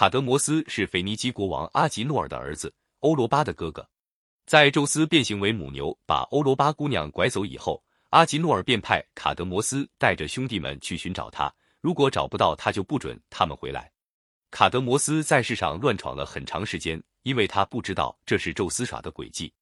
[0.00, 3.86] 卡德摩斯是腓尼基国王阿吉诺尔的儿子，欧罗巴的哥哥。
[4.46, 11.54] 在宙斯变形为母牛，把欧罗巴姑娘拐走以后，阿吉诺尔便派卡德摩斯带着兄弟们去寻找他。
[11.82, 13.92] 如果找不到他，就不准他们回来。
[14.50, 19.52] 卡德摩斯在世上乱闯了很长时间，因为他不知道这是宙斯耍的诡计。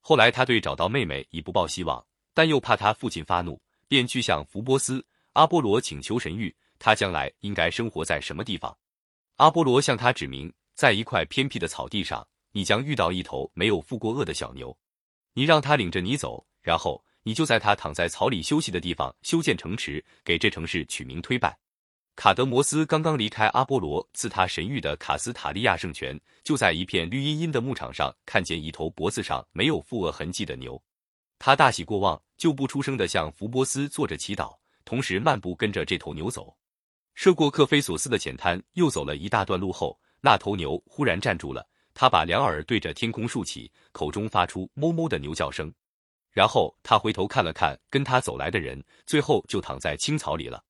[0.00, 2.02] 后来他对找到妹妹已不抱希望，
[2.32, 5.04] 但又怕他父亲发怒，便去向福波斯、
[5.34, 8.74] 阿波罗请求神谕，他将来应该生活在什么地方。
[9.36, 14.76] 阿波罗向他指明，在一块偏僻的草地上，你将遇到一头没有负过恶的小牛，
[15.32, 21.58] 你让他领着你走，然后你就在他躺在草里休息的地方修建城池，给这城市取名推拜。
[22.14, 30.80] 卡德摩斯刚刚离开阿波罗赐他神谕的卡斯塔利亚圣泉，就在一片绿茵茵的牧场上看见一头脖子上没有负恶痕迹的牛，
[31.38, 36.54] 他大喜过望，就不出声的向福波斯做着祈祷，同时漫步跟着这头牛走。
[37.14, 45.72] 涉过克菲索斯的浅滩，又走了一大段路后，那头牛忽然站住了，他把两耳对着天空竖起，口中发出哞哞的牛叫声，
[46.30, 50.64] 然后他回头看了看跟他走来的人，最后就躺在青草里了。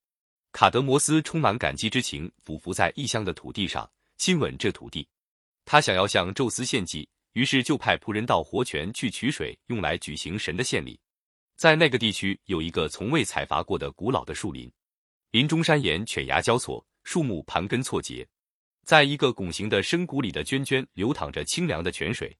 [0.51, 5.09] 卡德摩斯充满感激之情，俯伏在异乡的土地上，亲吻这土地。
[5.65, 10.99] 他想要向宙斯献祭，于是就派仆人到活泉去取水，用来举行神的献礼。
[11.57, 14.71] 在那个地区有一个从未采伐过的古老的树林，
[15.33, 18.29] 林中山岩犬牙交错，树木盘根错节。
[18.85, 22.37] 在一个拱形的深谷里的涓涓流淌着清凉的泉水。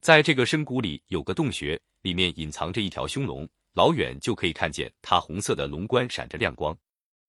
[0.00, 6.74] 在这个深谷里有个洞穴，里面隐藏着一条凶龙，老远就可以看见它红色的龙冠闪着亮光。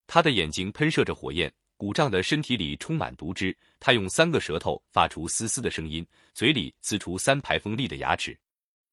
[0.07, 3.53] 它的眼睛喷射着火焰，鼓胀的身体里充满毒汁。
[3.81, 8.39] 它用三个舌头发出嘶嘶的声音，嘴里呲出三排锋利的牙齿。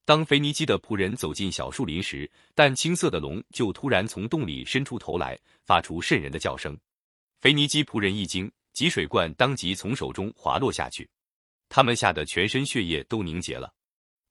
[0.08, 6.74] 当腓尼基的仆人走进小树林时，淡青色的龙就突然从洞里伸出头来，发出瘆人的叫声。
[7.42, 11.06] 腓尼基仆人一惊，汲水罐当即从手中滑落下去，
[11.68, 13.70] 他们吓得全身血液都凝结了。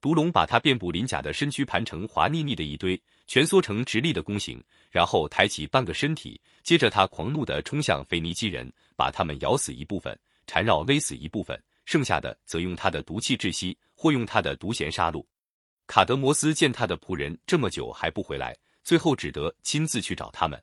[0.00, 15.24] 毒龙把他遍布鳞甲的身躯盘成滑腻腻的一堆，蜷缩成直立的弓形，然后抬起半个身体，接着他狂怒地冲向腓尼基人，把他们咬死一部分，缠绕勒死一部分，剩下的则用他的毒气窒息，或用他的毒涎杀戮。
[15.88, 18.54] 卡德摩斯见他的仆人这么久还不回来，
[18.84, 20.62] 最后只得亲自去找他们。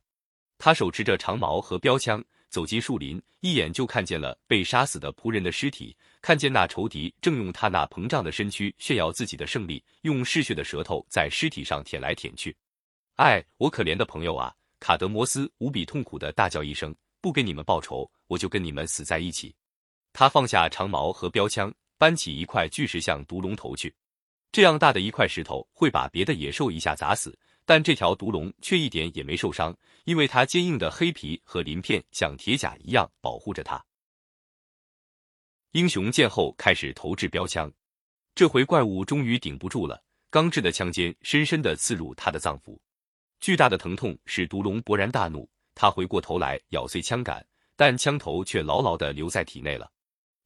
[0.59, 2.23] 他手持着长矛和标枪。
[2.47, 12.55] 走进树林，一眼就看见了被杀死的仆人的尸体，看见那仇敌正用他那膨胀的身躯炫耀自己的胜利，用嗜血的舌头在尸体上舔来舔去。
[13.15, 14.53] 哎，我可怜的朋友啊！
[14.79, 19.53] 卡德摩斯无比痛苦的大叫一声：“不给你们报仇，我就跟你们死在一起。”
[20.13, 23.93] 他放下长矛和标枪，搬起一块巨石向毒龙投去。
[24.55, 27.37] 这样大的一块石头会把别的野兽一下砸死。
[27.65, 33.83] 但这条毒龙却一点也没受伤，因为它坚硬的黑皮和鳞片像铁甲一样保护着它。
[35.73, 37.69] 英雄见后开始投掷标枪，
[38.33, 42.79] 这回怪物终于顶不住了，钢制的枪尖深深地刺入他的脏腑，
[43.41, 47.45] 巨大的疼痛使毒龙勃然大怒，他回过头来咬碎枪杆，
[47.75, 49.91] 但枪头却牢牢地留在体内了。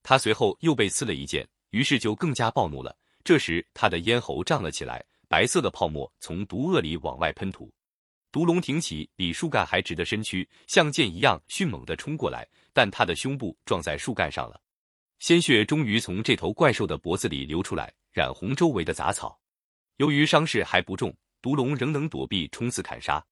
[0.01, 2.97] 他随后又被刺了一剑，于是就更加暴怒了。
[3.29, 5.05] 这时他的咽喉胀了起来。
[5.27, 7.71] 白色的泡沫从毒颚里往外喷吐，
[8.31, 14.59] 毒龙挺起比树干还直的身躯，像箭一样迅猛地冲过来，但他的胸部撞在树干上了，
[15.19, 19.39] 鲜血终于从这头怪兽的脖子里流出来，染红周围的杂草。
[19.97, 23.23] 由于伤势还不重，毒龙仍能躲避冲刺砍杀。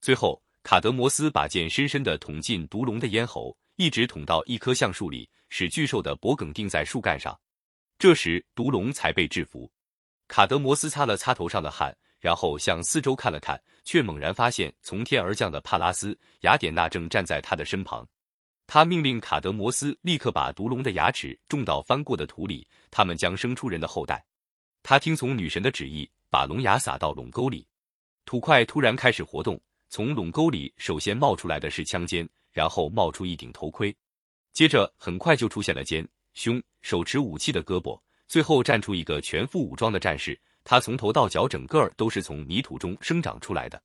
[0.00, 7.38] 最后，卡德摩斯把剑深深地捅进毒龙的咽喉，一直捅到一棵橡树里，使巨兽的脖梗钉在树干上。
[7.98, 9.70] 这时，毒龙才被制服。
[10.28, 18.06] 卡德摩斯擦了擦头上的汗，然后向四周看了看，却猛然发现从天而降的帕拉斯、雅典娜正站在他的身旁。
[18.66, 24.22] 他命令卡德摩斯立刻把毒龙的牙齿种到翻过的土里，他们将生出人的后代。
[24.82, 27.66] 他听从女神的旨意，把龙牙撒到垄沟里。
[28.24, 29.58] 土块突然开始活动，
[29.88, 33.96] 从垄沟里首先冒出来的是枪尖，然后冒出一顶头盔，
[34.52, 38.00] 接着很快就出现了肩、胸、手持武器的胳膊。
[38.28, 43.82] 最后站出一个全副武装的战士，他从头到脚整个都是从泥土中生长出来的。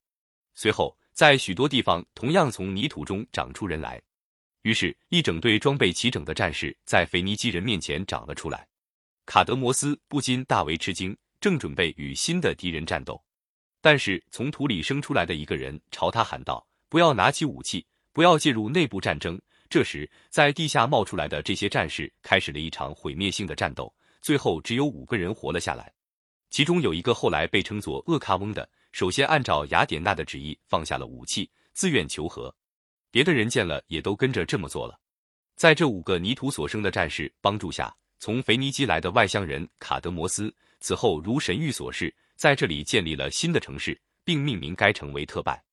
[0.53, 4.01] 随后，在许多地方同样从泥土中长出人来。
[4.63, 8.67] 于是，一整队装备齐整的战士在腓尼基人面前长了出来。
[9.25, 13.23] 卡德摩斯不禁大为吃惊，正准备与新的敌人战斗，
[13.79, 19.39] 但是从土里生出来的一个人朝他喊道：“不要拿起武器，不要介入内部战争。”
[19.71, 23.91] 这时，在地下冒出来的这些战士开始了一场毁灭性的战斗。
[24.21, 25.89] 最后只有五个人活了下来，
[26.49, 32.53] 其中有一个后来被称作厄卡翁的，首先按照雅典娜的旨意放下了武器，自愿求和。
[33.11, 34.99] 别的人见了也都跟着这么做了。
[35.55, 45.63] 在这五个泥土所生的战士帮助下，从腓尼基来的外乡人卡德摩斯此后如神谕所示，在这里建立了新的城市，并命名该城为特拜。